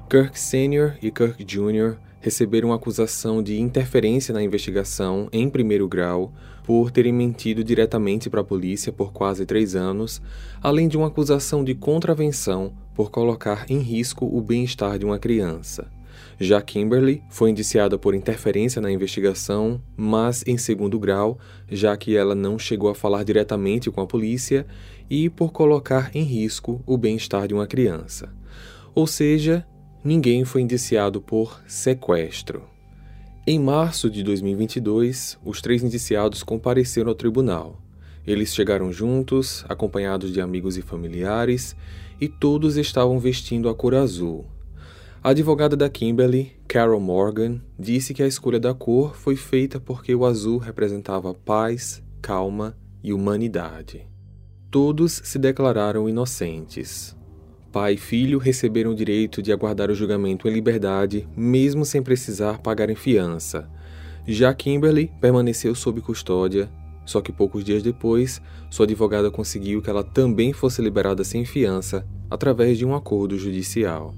Kirk 0.08 0.38
Sr. 0.38 0.97
e 1.02 1.11
Kirk 1.11 1.42
Jr. 1.44 1.97
receberam 2.20 2.73
acusação 2.73 3.42
de 3.42 3.61
interferência 3.61 4.32
na 4.32 4.40
investigação 4.40 5.28
em 5.32 5.50
primeiro 5.50 5.88
grau 5.88 6.32
por 6.62 6.92
terem 6.92 7.12
mentido 7.12 7.64
diretamente 7.64 8.30
para 8.30 8.40
a 8.40 8.44
polícia 8.44 8.92
por 8.92 9.12
quase 9.12 9.44
três 9.44 9.75
anos, 9.75 10.23
além 10.62 10.87
de 10.87 10.97
uma 10.97 11.08
acusação 11.08 11.64
de 11.64 11.75
contravenção 11.75 12.73
por 12.94 13.11
colocar 13.11 13.66
em 13.68 13.80
risco 13.80 14.26
o 14.26 14.40
bem-estar 14.40 14.97
de 14.97 15.04
uma 15.04 15.18
criança. 15.18 15.90
Já 16.40 16.62
Kimberly 16.62 17.21
foi 17.28 17.50
indiciada 17.50 17.99
por 17.99 18.14
interferência 18.14 18.80
na 18.80 18.92
investigação, 18.92 19.83
mas 19.97 20.45
em 20.47 20.57
segundo 20.57 20.97
grau, 20.97 21.37
já 21.68 21.97
que 21.97 22.16
ela 22.16 22.35
não 22.35 22.57
chegou 22.57 22.88
a 22.88 22.95
falar 22.95 23.25
diretamente 23.25 23.90
com 23.90 24.00
a 24.00 24.07
polícia, 24.07 24.64
e 25.11 25.28
por 25.28 25.50
colocar 25.50 26.14
em 26.14 26.23
risco 26.23 26.80
o 26.87 26.97
bem-estar 26.97 27.49
de 27.49 27.54
uma 27.54 27.66
criança. 27.66 28.33
Ou 28.95 29.04
seja, 29.04 29.66
ninguém 30.04 30.45
foi 30.45 30.61
indiciado 30.61 31.21
por 31.21 31.61
sequestro. 31.66 32.62
Em 33.45 33.59
março 33.59 34.09
de 34.09 34.23
2022, 34.23 35.38
os 35.45 35.61
três 35.61 35.83
indiciados 35.83 36.45
compareceram 36.45 37.09
ao 37.09 37.14
tribunal. 37.16 37.83
Eles 38.25 38.54
chegaram 38.54 38.92
juntos, 38.92 39.64
acompanhados 39.68 40.33
de 40.33 40.40
amigos 40.40 40.76
e 40.76 40.83
familiares, 40.83 41.75
e 42.21 42.28
todos 42.28 42.76
estavam 42.76 43.18
vestindo 43.18 43.68
a 43.68 43.75
cor 43.75 43.95
azul, 43.95 44.45
a 45.23 45.31
advogada 45.31 45.77
da 45.77 45.89
Kimberly, 45.89 46.53
Carol 46.69 47.01
Morgan, 47.01 47.61
disse 47.79 48.15
que 48.15 48.23
a 48.23 48.27
escolha 48.27 48.61
da 48.61 48.73
cor 48.73 49.17
foi 49.17 49.35
feita 49.35 49.81
porque 49.81 50.15
o 50.15 50.25
azul 50.25 50.59
representava 50.59 51.35
paz, 51.35 52.03
calma 52.23 52.77
e 53.03 53.13
humanidade. 53.13 54.07
Todos 54.71 55.21
se 55.25 55.39
declararam 55.39 56.09
inocentes. 56.09 57.17
Pai 57.73 57.95
e 57.95 57.97
filho 57.97 58.39
receberam 58.39 58.93
o 58.93 58.95
direito 58.95 59.43
de 59.43 59.53
aguardar 59.53 59.91
o 59.91 59.95
julgamento 59.95 60.47
em 60.47 60.53
liberdade, 60.53 61.29
mesmo 61.37 61.85
sem 61.85 62.03
precisar 62.03 62.59
pagar 62.59 62.89
em 62.89 62.95
fiança. 62.95 63.69
Já 64.27 64.55
Kimberly 64.55 65.11
permaneceu 65.21 65.75
sob 65.75 66.01
custódia, 66.01 66.71
só 67.05 67.21
que 67.21 67.33
poucos 67.33 67.65
dias 67.65 67.83
depois, 67.83 68.41
sua 68.71 68.85
advogada 68.85 69.31
conseguiu 69.31 69.83
que 69.83 69.91
ela 69.91 70.05
também 70.05 70.53
fosse 70.53 70.81
liberada 70.81 71.25
sem 71.25 71.45
fiança 71.45 72.07
através 72.31 72.79
de 72.79 72.85
um 72.85 72.95
acordo 72.95 73.37
judicial. 73.37 74.15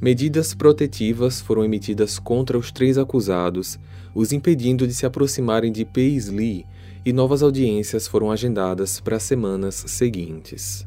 Medidas 0.00 0.54
protetivas 0.54 1.40
foram 1.40 1.64
emitidas 1.64 2.18
contra 2.18 2.58
os 2.58 2.70
três 2.70 2.98
acusados, 2.98 3.78
os 4.14 4.32
impedindo 4.32 4.86
de 4.86 4.94
se 4.94 5.06
aproximarem 5.06 5.72
de 5.72 5.84
Paisley, 5.84 6.66
e 7.04 7.12
novas 7.12 7.42
audiências 7.42 8.06
foram 8.06 8.30
agendadas 8.30 8.98
para 8.98 9.16
as 9.16 9.22
semanas 9.22 9.84
seguintes. 9.86 10.86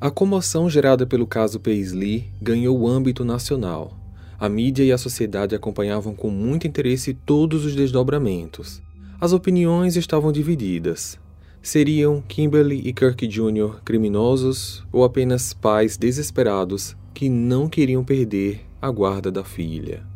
A 0.00 0.10
comoção 0.10 0.70
gerada 0.70 1.04
pelo 1.04 1.26
caso 1.26 1.58
Paisley 1.58 2.30
ganhou 2.40 2.86
âmbito 2.86 3.24
nacional. 3.24 3.98
A 4.38 4.48
mídia 4.48 4.84
e 4.84 4.92
a 4.92 4.98
sociedade 4.98 5.56
acompanhavam 5.56 6.14
com 6.14 6.30
muito 6.30 6.66
interesse 6.66 7.12
todos 7.12 7.64
os 7.64 7.74
desdobramentos. 7.74 8.80
As 9.20 9.32
opiniões 9.32 9.96
estavam 9.96 10.30
divididas. 10.30 11.18
Seriam 11.60 12.22
Kimberly 12.28 12.80
e 12.84 12.92
Kirk 12.92 13.26
Jr. 13.26 13.80
criminosos 13.84 14.84
ou 14.92 15.02
apenas 15.02 15.52
pais 15.52 15.96
desesperados 15.96 16.96
que 17.18 17.28
não 17.28 17.68
queriam 17.68 18.04
perder 18.04 18.60
a 18.80 18.88
guarda 18.92 19.28
da 19.28 19.42
filha. 19.42 20.06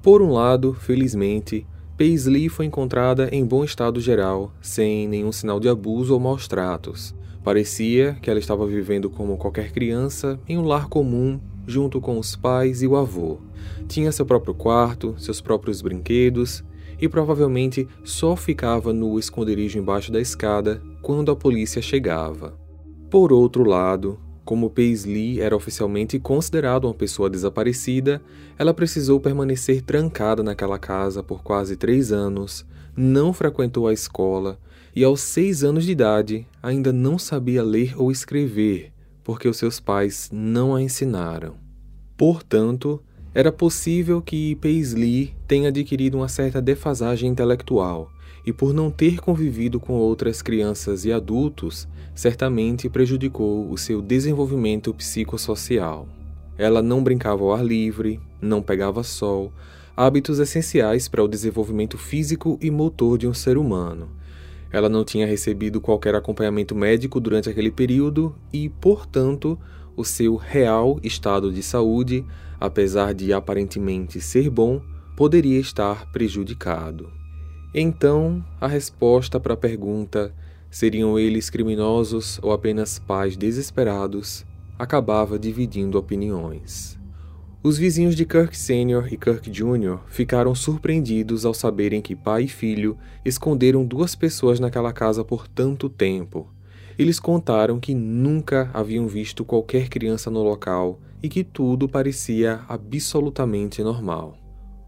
Por 0.00 0.22
um 0.22 0.30
lado, 0.30 0.72
felizmente, 0.72 1.66
Paisley 1.98 2.48
foi 2.48 2.66
encontrada 2.66 3.28
em 3.32 3.44
bom 3.44 3.64
estado 3.64 4.00
geral, 4.00 4.52
sem 4.60 5.08
nenhum 5.08 5.32
sinal 5.32 5.58
de 5.58 5.68
abuso 5.68 6.14
ou 6.14 6.20
maus 6.20 6.46
tratos. 6.46 7.16
Parecia 7.42 8.16
que 8.22 8.30
ela 8.30 8.38
estava 8.38 8.64
vivendo 8.64 9.10
como 9.10 9.36
qualquer 9.36 9.72
criança 9.72 10.38
em 10.48 10.56
um 10.56 10.64
lar 10.64 10.86
comum, 10.86 11.40
junto 11.66 12.00
com 12.00 12.16
os 12.16 12.36
pais 12.36 12.80
e 12.80 12.86
o 12.86 12.94
avô. 12.94 13.38
Tinha 13.88 14.12
seu 14.12 14.24
próprio 14.24 14.54
quarto, 14.54 15.16
seus 15.18 15.40
próprios 15.40 15.82
brinquedos 15.82 16.62
e 17.00 17.08
provavelmente 17.08 17.88
só 18.04 18.36
ficava 18.36 18.92
no 18.92 19.18
esconderijo 19.18 19.80
embaixo 19.80 20.12
da 20.12 20.20
escada 20.20 20.80
quando 21.02 21.32
a 21.32 21.34
polícia 21.34 21.82
chegava. 21.82 22.56
Por 23.10 23.32
outro 23.32 23.64
lado, 23.64 24.16
como 24.44 24.70
Paisley 24.70 25.40
era 25.40 25.54
oficialmente 25.54 26.18
considerado 26.18 26.84
uma 26.84 26.94
pessoa 26.94 27.30
desaparecida, 27.30 28.20
ela 28.58 28.74
precisou 28.74 29.20
permanecer 29.20 29.82
trancada 29.82 30.42
naquela 30.42 30.78
casa 30.78 31.22
por 31.22 31.42
quase 31.42 31.76
três 31.76 32.12
anos, 32.12 32.66
não 32.96 33.32
frequentou 33.32 33.86
a 33.86 33.92
escola 33.92 34.58
e, 34.94 35.04
aos 35.04 35.20
seis 35.20 35.64
anos 35.64 35.84
de 35.84 35.92
idade, 35.92 36.46
ainda 36.62 36.92
não 36.92 37.18
sabia 37.18 37.62
ler 37.62 37.94
ou 37.96 38.10
escrever, 38.10 38.92
porque 39.24 39.48
os 39.48 39.56
seus 39.56 39.80
pais 39.80 40.28
não 40.32 40.74
a 40.74 40.82
ensinaram. 40.82 41.54
Portanto, 42.16 43.02
era 43.34 43.50
possível 43.50 44.20
que 44.20 44.54
Paisley 44.56 45.34
tenha 45.48 45.68
adquirido 45.68 46.16
uma 46.18 46.28
certa 46.28 46.60
defasagem 46.60 47.30
intelectual 47.30 48.10
e, 48.44 48.52
por 48.52 48.74
não 48.74 48.90
ter 48.90 49.20
convivido 49.20 49.80
com 49.80 49.94
outras 49.94 50.42
crianças 50.42 51.04
e 51.04 51.12
adultos, 51.12 51.88
certamente 52.14 52.88
prejudicou 52.88 53.70
o 53.70 53.78
seu 53.78 54.02
desenvolvimento 54.02 54.92
psicossocial. 54.92 56.06
Ela 56.58 56.82
não 56.82 57.02
brincava 57.02 57.42
ao 57.42 57.54
ar 57.54 57.64
livre, 57.64 58.20
não 58.40 58.60
pegava 58.60 59.02
sol, 59.02 59.52
hábitos 59.96 60.38
essenciais 60.38 61.08
para 61.08 61.24
o 61.24 61.28
desenvolvimento 61.28 61.96
físico 61.96 62.58
e 62.60 62.70
motor 62.70 63.16
de 63.16 63.26
um 63.26 63.32
ser 63.34 63.56
humano. 63.56 64.10
Ela 64.70 64.88
não 64.88 65.04
tinha 65.04 65.26
recebido 65.26 65.80
qualquer 65.80 66.14
acompanhamento 66.14 66.74
médico 66.74 67.20
durante 67.20 67.48
aquele 67.48 67.70
período 67.70 68.34
e, 68.52 68.68
portanto, 68.68 69.58
o 69.96 70.04
seu 70.04 70.36
real 70.36 70.98
estado 71.02 71.52
de 71.52 71.62
saúde, 71.62 72.24
apesar 72.62 73.12
de 73.12 73.32
aparentemente 73.32 74.20
ser 74.20 74.48
bom, 74.48 74.80
poderia 75.16 75.58
estar 75.58 76.12
prejudicado. 76.12 77.10
Então, 77.74 78.44
a 78.60 78.68
resposta 78.68 79.40
para 79.40 79.54
a 79.54 79.56
pergunta 79.56 80.32
seriam 80.70 81.18
eles 81.18 81.50
criminosos 81.50 82.38
ou 82.40 82.52
apenas 82.52 83.00
pais 83.00 83.36
desesperados 83.36 84.46
acabava 84.78 85.40
dividindo 85.40 85.98
opiniões. 85.98 86.96
Os 87.64 87.78
vizinhos 87.78 88.14
de 88.14 88.24
Kirk 88.24 88.56
Sr. 88.56 89.12
e 89.12 89.16
Kirk 89.16 89.50
Jr. 89.50 89.98
ficaram 90.06 90.54
surpreendidos 90.54 91.44
ao 91.44 91.54
saberem 91.54 92.00
que 92.00 92.14
pai 92.14 92.44
e 92.44 92.48
filho 92.48 92.96
esconderam 93.24 93.84
duas 93.84 94.14
pessoas 94.14 94.60
naquela 94.60 94.92
casa 94.92 95.24
por 95.24 95.48
tanto 95.48 95.88
tempo. 95.88 96.48
Eles 96.96 97.18
contaram 97.18 97.80
que 97.80 97.92
nunca 97.92 98.70
haviam 98.72 99.08
visto 99.08 99.44
qualquer 99.44 99.88
criança 99.88 100.30
no 100.30 100.44
local 100.44 101.00
e 101.22 101.28
que 101.28 101.44
tudo 101.44 101.88
parecia 101.88 102.60
absolutamente 102.68 103.82
normal. 103.82 104.36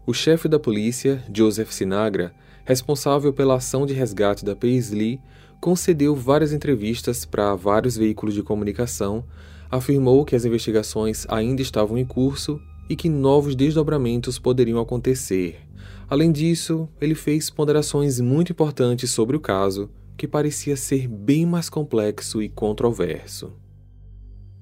O 0.05 0.13
chefe 0.13 0.47
da 0.47 0.59
polícia, 0.59 1.23
Joseph 1.33 1.71
Sinagra, 1.71 2.33
responsável 2.63 3.31
pela 3.31 3.55
ação 3.55 3.85
de 3.85 3.93
resgate 3.93 4.43
da 4.43 4.55
Paisley, 4.55 5.19
concedeu 5.61 6.15
várias 6.15 6.51
entrevistas 6.51 7.25
para 7.25 7.55
vários 7.55 7.97
veículos 7.97 8.35
de 8.35 8.43
comunicação, 8.43 9.23
afirmou 9.71 10.25
que 10.25 10.35
as 10.35 10.45
investigações 10.45 11.25
ainda 11.29 11.61
estavam 11.61 11.97
em 11.97 12.05
curso 12.05 12.59
e 12.89 12.95
que 12.95 13.09
novos 13.09 13.55
desdobramentos 13.55 14.37
poderiam 14.37 14.79
acontecer. 14.79 15.59
Além 16.07 16.31
disso, 16.31 16.87
ele 17.01 17.15
fez 17.15 17.49
ponderações 17.49 18.19
muito 18.19 18.51
importantes 18.51 19.09
sobre 19.09 19.35
o 19.35 19.39
caso, 19.39 19.89
que 20.15 20.27
parecia 20.27 20.75
ser 20.75 21.07
bem 21.07 21.45
mais 21.45 21.67
complexo 21.67 22.41
e 22.41 22.49
controverso. 22.49 23.53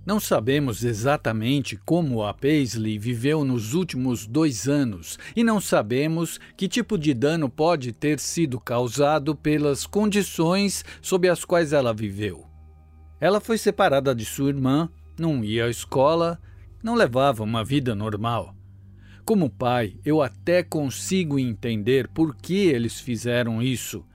Não 0.06 0.20
sabemos 0.20 0.84
exatamente 0.84 1.78
como 1.78 2.24
a 2.24 2.34
Paisley 2.34 3.00
viveu 3.00 3.46
nos 3.46 3.74
últimos 3.74 4.28
dois 4.28 4.68
anos 4.68 5.18
e 5.34 5.46
não 5.46 5.62
sabemos 5.62 6.42
que 6.58 6.68
tipo 6.68 6.98
de 6.98 7.14
dano 7.14 7.50
pode 7.50 7.94
ter 7.94 8.20
sido 8.20 8.60
causado 8.60 9.34
pelas 9.34 9.86
condições 9.86 10.84
sob 11.02 11.30
as 11.30 11.46
quais 11.46 11.72
ela 11.72 11.94
viveu. 11.94 12.46
Ela 13.18 13.40
foi 13.40 13.58
separada 13.58 14.14
de 14.14 14.26
sua 14.26 14.50
irmã, 14.50 14.90
não 15.18 15.42
ia 15.42 15.66
à 15.66 15.70
escola, 15.70 16.38
não 16.84 16.96
levava 16.96 17.42
uma 17.42 17.64
vida 17.64 17.96
normal. 17.96 18.54
Como 19.24 19.50
pai, 19.50 19.96
eu 20.04 20.22
até 20.22 20.62
consigo 20.62 21.40
entender 21.40 22.10
por 22.10 22.36
que 22.36 22.68
eles 22.68 23.00
fizeram 23.00 23.62
isso. 23.62 24.06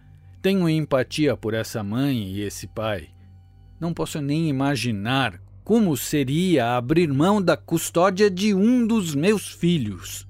Tenho 0.43 0.69
empatia 0.69 1.35
por 1.35 1.55
essa 1.55 1.83
mãe 1.83 2.25
e 2.25 2.43
esse 2.43 2.67
pai. 2.67 3.09
Não 3.81 3.95
posso 3.95 4.21
nem 4.21 4.51
imaginar 4.51 5.41
como 5.69 5.99
seria 5.99 6.79
abrir 6.79 7.13
mão 7.13 7.43
da 7.43 7.55
custódia 7.55 8.31
de 8.31 8.55
um 8.55 8.87
dos 8.87 9.15
meus 9.15 9.53
filhos. 9.53 10.27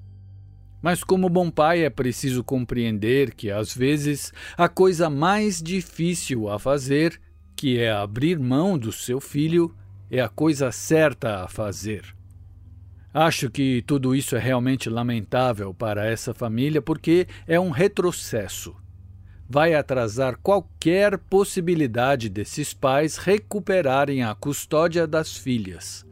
Mas, 0.81 1.01
como 1.01 1.29
bom 1.29 1.49
pai, 1.49 1.85
é 1.85 1.89
preciso 1.89 2.43
compreender 2.43 3.33
que, 3.33 3.49
às 3.49 3.73
vezes, 3.73 4.33
a 4.57 4.67
coisa 4.67 5.09
mais 5.09 5.63
difícil 5.63 6.49
a 6.49 6.59
fazer, 6.59 7.21
que 7.55 7.79
é 7.79 7.89
abrir 7.89 8.37
mão 8.37 8.77
do 8.77 8.91
seu 8.91 9.21
filho, 9.21 9.73
é 10.11 10.19
a 10.19 10.27
coisa 10.27 10.73
certa 10.73 11.45
a 11.45 11.47
fazer. 11.47 12.03
Acho 13.13 13.49
que 13.49 13.81
tudo 13.87 14.13
isso 14.13 14.35
é 14.35 14.39
realmente 14.39 14.89
lamentável 14.89 15.73
para 15.73 16.05
essa 16.05 16.33
família 16.33 16.81
porque 16.81 17.25
é 17.47 17.57
um 17.57 17.69
retrocesso 17.69 18.75
vai 19.49 19.73
atrasar 19.73 20.37
qualquer 20.43 21.17
possibilidade 21.17 22.29
desses 22.29 22.71
pais 22.71 23.17
recuperarem 23.17 24.23
a 24.23 24.35
custódia 24.35 25.07
das 25.07 25.35
filhas. 25.35 26.05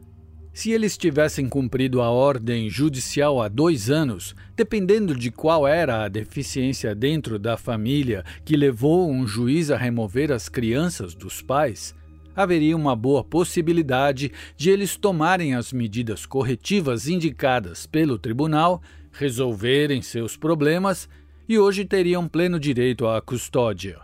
Se 0.52 0.72
eles 0.72 0.98
tivessem 0.98 1.48
cumprido 1.48 2.02
a 2.02 2.10
ordem 2.10 2.68
judicial 2.68 3.40
há 3.40 3.46
dois 3.46 3.90
anos, 3.90 4.34
dependendo 4.56 5.14
de 5.14 5.30
qual 5.30 5.68
era 5.68 6.02
a 6.02 6.08
deficiência 6.08 6.96
dentro 6.96 7.38
da 7.38 7.56
família 7.56 8.24
que 8.44 8.56
levou 8.56 9.08
um 9.08 9.24
juiz 9.24 9.70
a 9.70 9.76
remover 9.76 10.32
as 10.32 10.48
crianças 10.48 11.14
dos 11.14 11.40
pais, 11.40 11.94
haveria 12.34 12.76
uma 12.76 12.96
boa 12.96 13.22
possibilidade 13.22 14.32
de 14.56 14.68
eles 14.68 14.96
tomarem 14.96 15.54
as 15.54 15.72
medidas 15.72 16.26
corretivas 16.26 17.06
indicadas 17.06 17.86
pelo 17.86 18.18
tribunal, 18.18 18.82
resolverem 19.12 20.02
seus 20.02 20.36
problemas 20.36 21.08
e 21.48 21.58
hoje 21.58 21.84
teriam 21.84 22.28
pleno 22.28 22.60
direito 22.60 23.06
à 23.06 23.22
custódia. 23.22 24.00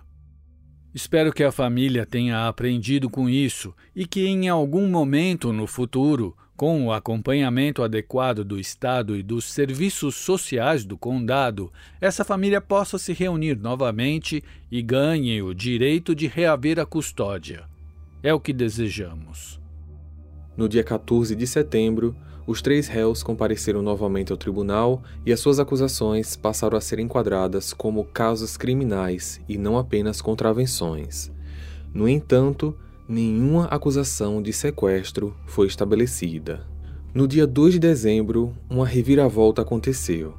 Espero 0.94 1.32
que 1.32 1.44
a 1.44 1.52
família 1.52 2.06
tenha 2.06 2.48
aprendido 2.48 3.10
com 3.10 3.28
isso 3.28 3.74
e 3.94 4.06
que 4.06 4.26
em 4.26 4.48
algum 4.48 4.88
momento 4.88 5.52
no 5.52 5.66
futuro, 5.66 6.34
com 6.56 6.86
o 6.86 6.92
acompanhamento 6.92 7.82
adequado 7.82 8.44
do 8.44 8.58
Estado 8.58 9.16
e 9.16 9.22
dos 9.22 9.44
serviços 9.44 10.14
sociais 10.14 10.84
do 10.84 10.96
condado, 10.96 11.70
essa 12.00 12.24
família 12.24 12.60
possa 12.60 12.96
se 12.96 13.12
reunir 13.12 13.58
novamente 13.58 14.42
e 14.70 14.80
ganhe 14.80 15.42
o 15.42 15.52
direito 15.52 16.14
de 16.14 16.26
reaver 16.26 16.78
a 16.78 16.86
custódia. 16.86 17.68
É 18.22 18.32
o 18.32 18.40
que 18.40 18.52
desejamos. 18.52 19.63
No 20.56 20.68
dia 20.68 20.84
14 20.84 21.34
de 21.34 21.46
setembro, 21.46 22.14
os 22.46 22.60
três 22.60 22.86
réus 22.86 23.22
compareceram 23.22 23.82
novamente 23.82 24.30
ao 24.30 24.38
tribunal 24.38 25.02
e 25.24 25.32
as 25.32 25.40
suas 25.40 25.58
acusações 25.58 26.36
passaram 26.36 26.76
a 26.76 26.80
ser 26.80 26.98
enquadradas 26.98 27.72
como 27.72 28.04
casos 28.04 28.56
criminais 28.56 29.40
e 29.48 29.56
não 29.56 29.78
apenas 29.78 30.20
contravenções. 30.20 31.32
No 31.92 32.08
entanto, 32.08 32.76
nenhuma 33.08 33.64
acusação 33.66 34.42
de 34.42 34.52
sequestro 34.52 35.34
foi 35.46 35.66
estabelecida. 35.66 36.66
No 37.14 37.26
dia 37.26 37.46
2 37.46 37.74
de 37.74 37.78
dezembro, 37.78 38.52
uma 38.68 38.86
reviravolta 38.86 39.62
aconteceu. 39.62 40.34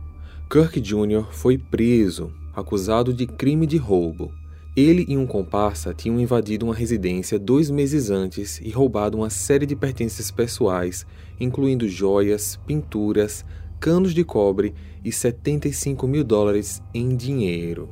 Kirk 0.49 0.79
Jr. 0.79 1.25
foi 1.31 1.57
preso, 1.57 2.31
acusado 2.53 3.13
de 3.13 3.25
crime 3.25 3.65
de 3.65 3.77
roubo. 3.77 4.31
Ele 4.75 5.05
e 5.07 5.15
um 5.15 5.25
comparsa 5.25 5.93
tinham 5.93 6.19
invadido 6.19 6.65
uma 6.65 6.75
residência 6.75 7.39
dois 7.39 7.71
meses 7.71 8.09
antes 8.09 8.59
e 8.59 8.69
roubado 8.71 9.17
uma 9.17 9.29
série 9.29 9.65
de 9.65 9.73
pertences 9.73 10.29
pessoais, 10.29 11.05
incluindo 11.39 11.87
joias, 11.87 12.59
pinturas, 12.67 13.45
canos 13.79 14.13
de 14.13 14.25
cobre 14.25 14.73
e 15.01 15.13
75 15.13 16.05
mil 16.05 16.25
dólares 16.25 16.83
em 16.93 17.15
dinheiro. 17.15 17.87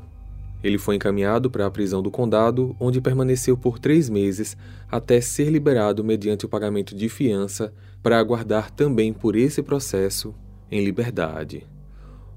Ele 0.62 0.78
foi 0.78 0.96
encaminhado 0.96 1.50
para 1.50 1.65
a 1.65 1.72
prisão 1.72 2.02
do 2.02 2.12
condado, 2.12 2.76
onde 2.78 3.00
permaneceu 3.00 3.56
por 3.56 3.80
três 3.80 4.10
meses 4.10 4.58
até 4.91 5.22
ser 5.22 5.50
liberado 5.50 6.04
mediante 6.04 6.46
o 6.46 6.50
pagamento 6.50 6.93
de 6.93 7.08
fiança 7.08 7.74
para 8.02 8.19
aguardar 8.19 8.69
também 8.72 9.13
por 9.13 9.38
esse 9.38 9.63
processo 9.63 10.36
em 10.69 10.84
liberdade. 10.84 11.65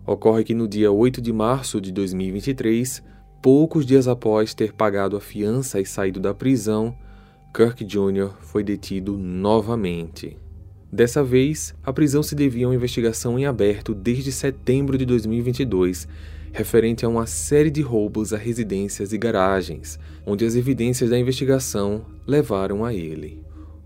Ocorre 0.06 0.44
que 0.44 0.54
no 0.54 0.68
dia 0.68 0.92
8 0.92 1.20
de 1.20 1.32
março 1.32 1.80
de 1.80 1.90
2023, 1.90 3.02
Poucos 3.42 3.86
dias 3.86 4.08
após 4.08 4.54
ter 4.54 4.72
pagado 4.72 5.16
a 5.16 5.20
fiança 5.20 5.80
e 5.80 5.86
saído 5.86 6.18
da 6.18 6.34
prisão, 6.34 6.96
Kirk 7.54 7.84
Jr. 7.84 8.30
foi 8.40 8.62
detido 8.64 9.16
novamente. 9.16 10.36
Dessa 10.92 11.22
vez, 11.22 11.74
a 11.82 11.92
prisão 11.92 12.22
se 12.22 12.34
devia 12.34 12.66
a 12.66 12.68
uma 12.68 12.74
investigação 12.74 13.38
em 13.38 13.46
aberto 13.46 13.94
desde 13.94 14.32
setembro 14.32 14.96
de 14.96 15.04
2022, 15.04 16.08
referente 16.52 17.04
a 17.04 17.08
uma 17.08 17.26
série 17.26 17.70
de 17.70 17.82
roubos 17.82 18.32
a 18.32 18.36
residências 18.36 19.12
e 19.12 19.18
garagens, 19.18 19.98
onde 20.24 20.44
as 20.44 20.54
evidências 20.54 21.10
da 21.10 21.18
investigação 21.18 22.06
levaram 22.26 22.84
a 22.84 22.94
ele. 22.94 23.42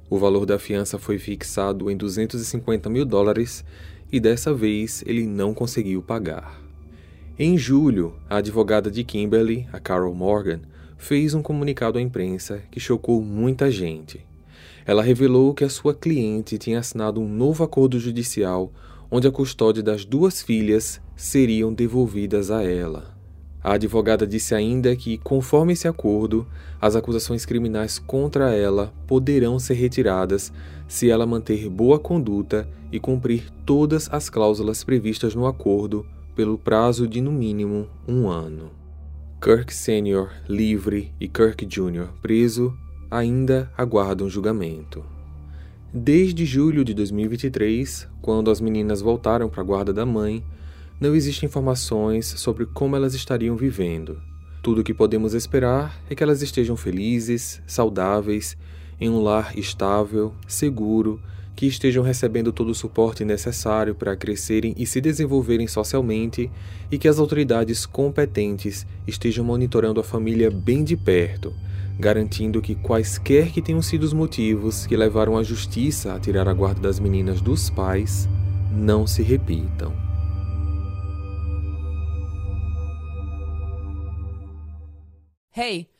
O 0.09 0.19
valor 0.19 0.47
da 0.47 0.59
fiança 0.59 0.99
foi 0.99 1.19
fixado 1.19 1.91
em 1.91 1.97
250 1.97 2.89
mil 2.91 3.05
dólares 3.05 3.65
e 4.11 4.19
dessa 4.19 4.53
vez 4.53 5.05
ele 5.07 5.27
não 5.27 5.55
conseguiu 5.55 6.03
pagar. 6.03 6.70
Em 7.43 7.57
julho, 7.57 8.13
a 8.29 8.37
advogada 8.37 8.91
de 8.91 9.03
Kimberly, 9.03 9.67
a 9.73 9.81
Carol 9.81 10.15
Morgan, 10.15 10.61
fez 10.99 11.33
um 11.33 11.41
comunicado 11.41 11.97
à 11.97 12.03
imprensa 12.03 12.63
que 12.71 12.79
chocou 12.79 13.23
muita 13.23 13.71
gente. 13.71 14.21
Ela 14.85 15.03
revelou 15.03 15.55
que 15.55 15.65
a 15.65 15.71
sua 15.71 15.95
cliente 15.95 16.59
tinha 16.59 16.81
assinado 16.81 17.19
um 17.19 17.27
novo 17.27 17.65
acordo 17.65 17.99
judicial 17.99 18.71
onde 19.11 19.27
a 19.27 19.33
custódia 19.33 19.83
das 19.83 20.05
duas 20.05 20.43
filhas 20.43 21.01
seriam 21.17 21.73
devolvidas 21.73 22.51
a 22.51 22.63
ela. 22.63 23.17
A 23.65 23.73
advogada 23.73 24.27
disse 24.27 24.55
ainda 24.55 24.95
que, 24.95 25.17
conforme 25.17 25.73
esse 25.73 25.89
acordo, 25.89 26.47
as 26.79 26.95
acusações 26.95 27.47
criminais 27.47 27.99
contra 27.99 28.55
ela 28.55 28.93
poderão 29.07 29.59
ser 29.59 29.75
retiradas 29.75 30.53
se 30.87 31.09
ela 31.09 31.25
manter 31.25 31.71
boa 31.71 31.99
conduta 31.99 32.69
e 32.93 33.01
cumprir 33.01 33.51
todas 33.65 34.11
as 34.13 34.29
cláusulas 34.29 34.85
previstas 34.85 35.35
no 35.35 35.47
acordo 35.47 36.05
pelo 36.41 36.57
prazo 36.57 37.07
de 37.07 37.21
no 37.21 37.31
mínimo 37.31 37.87
um 38.09 38.27
ano. 38.27 38.71
Kirk 39.43 39.75
Sr. 39.75 40.31
livre 40.49 41.13
e 41.21 41.29
Kirk 41.29 41.67
Jr. 41.67 42.09
preso 42.23 42.75
ainda 43.11 43.71
aguardam 43.77 44.27
julgamento. 44.27 45.05
Desde 45.93 46.47
julho 46.47 46.83
de 46.83 46.95
2023, 46.95 48.09
quando 48.23 48.51
as 48.51 48.59
meninas 48.59 49.03
voltaram 49.03 49.51
para 49.51 49.61
a 49.61 49.65
guarda 49.65 49.93
da 49.93 50.07
mãe, 50.07 50.43
não 50.99 51.15
existem 51.15 51.47
informações 51.47 52.25
sobre 52.25 52.65
como 52.65 52.97
elas 52.97 53.13
estariam 53.13 53.55
vivendo. 53.55 54.19
Tudo 54.63 54.81
o 54.81 54.85
que 54.85 54.95
podemos 54.95 55.35
esperar 55.35 56.01
é 56.09 56.15
que 56.15 56.23
elas 56.23 56.41
estejam 56.41 56.75
felizes, 56.75 57.61
saudáveis, 57.67 58.57
em 58.99 59.11
um 59.11 59.21
lar 59.21 59.59
estável, 59.59 60.33
seguro 60.49 61.21
que 61.61 61.67
estejam 61.67 62.03
recebendo 62.03 62.55
todo 62.55 62.71
o 62.71 62.75
suporte 62.75 63.23
necessário 63.23 63.95
para 63.95 64.17
crescerem 64.17 64.75
e 64.79 64.87
se 64.87 64.99
desenvolverem 64.99 65.67
socialmente 65.69 66.51
e 66.91 66.97
que 66.97 67.07
as 67.07 67.19
autoridades 67.19 67.85
competentes 67.85 68.87
estejam 69.07 69.45
monitorando 69.45 70.01
a 70.01 70.03
família 70.03 70.51
bem 70.51 70.83
de 70.83 70.97
perto, 70.97 71.53
garantindo 71.99 72.63
que 72.63 72.75
quaisquer 72.75 73.53
que 73.53 73.61
tenham 73.61 73.83
sido 73.83 74.05
os 74.05 74.15
motivos 74.15 74.87
que 74.87 74.97
levaram 74.97 75.37
a 75.37 75.43
justiça 75.43 76.15
a 76.15 76.19
tirar 76.19 76.49
a 76.49 76.55
guarda 76.55 76.81
das 76.81 76.99
meninas 76.99 77.43
dos 77.43 77.69
pais 77.69 78.27
não 78.73 79.07
se 79.07 79.23
repitam. 79.23 79.93
Hey! 85.55 86.00